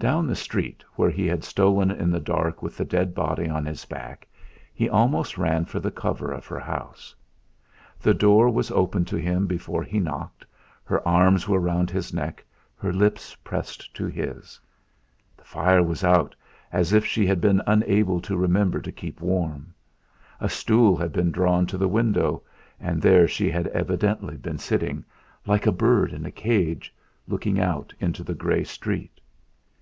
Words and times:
Down 0.00 0.26
the 0.26 0.34
street 0.34 0.82
where 0.96 1.10
he 1.10 1.28
had 1.28 1.44
stolen 1.44 1.92
in 1.92 2.10
the 2.10 2.18
dark 2.18 2.60
with 2.60 2.76
the 2.76 2.84
dead 2.84 3.14
body 3.14 3.48
on 3.48 3.64
his 3.64 3.84
back, 3.84 4.26
he 4.74 4.88
almost 4.88 5.38
ran 5.38 5.64
for 5.64 5.78
the 5.78 5.92
cover 5.92 6.32
of 6.32 6.44
her 6.46 6.58
house. 6.58 7.14
The 8.00 8.12
door 8.12 8.50
was 8.50 8.72
opened 8.72 9.06
to 9.06 9.16
him 9.16 9.46
before 9.46 9.84
he 9.84 10.00
knocked, 10.00 10.44
her 10.82 11.06
arms 11.06 11.46
were 11.46 11.60
round 11.60 11.88
his 11.88 12.12
neck, 12.12 12.44
her 12.74 12.92
lips 12.92 13.36
pressed 13.44 13.94
to 13.94 14.08
his. 14.08 14.58
The 15.36 15.44
fire 15.44 15.84
was 15.84 16.02
out, 16.02 16.34
as 16.72 16.92
if 16.92 17.06
she 17.06 17.24
had 17.24 17.40
been 17.40 17.62
unable 17.68 18.20
to 18.22 18.36
remember 18.36 18.80
to 18.80 18.90
keep 18.90 19.20
warm. 19.20 19.72
A 20.40 20.48
stool 20.48 20.96
had 20.96 21.12
been 21.12 21.30
drawn 21.30 21.64
to 21.66 21.78
the 21.78 21.86
window, 21.86 22.42
and 22.80 23.00
there 23.00 23.28
she 23.28 23.52
had 23.52 23.68
evidently 23.68 24.36
been 24.36 24.58
sitting, 24.58 25.04
like 25.46 25.64
a 25.64 25.70
bird 25.70 26.12
in 26.12 26.26
a 26.26 26.32
cage, 26.32 26.92
looking 27.28 27.60
out 27.60 27.94
into 28.00 28.24
the 28.24 28.34
grey 28.34 28.64
street. 28.64 29.20